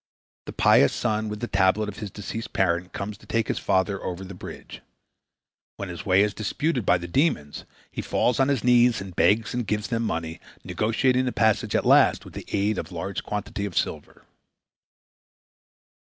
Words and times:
The 0.47 0.53
pious 0.53 0.93
son 0.93 1.29
with 1.29 1.41
the 1.41 1.47
tablet 1.47 1.87
of 1.87 1.99
his 1.99 2.09
deceased 2.09 2.53
parent 2.53 2.91
comes 2.91 3.19
to 3.19 3.27
take 3.27 3.47
his 3.47 3.59
father 3.59 4.03
over 4.03 4.23
the 4.25 4.33
bridge. 4.33 4.81
When 5.77 5.89
his 5.89 6.07
way 6.07 6.23
is 6.23 6.33
disputed 6.33 6.87
by 6.87 6.97
the 6.97 7.07
demons, 7.07 7.65
he 7.91 8.01
falls 8.01 8.39
on 8.39 8.47
his 8.47 8.63
knees 8.63 8.99
and 8.99 9.15
begs 9.15 9.53
and 9.53 9.67
gives 9.67 9.89
them 9.89 10.01
money, 10.01 10.39
negotiating 10.63 11.25
the 11.25 11.31
passage 11.31 11.75
at 11.75 11.85
last 11.85 12.25
with 12.25 12.33
the 12.33 12.47
aid 12.51 12.79
of 12.79 12.89
a 12.91 12.95
large 12.95 13.21
quantity 13.23 13.63
of 13.63 13.77
silver. 13.77 14.25